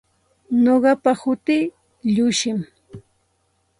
[0.63, 1.65] Nuqapa hutii
[2.13, 2.59] Llushim.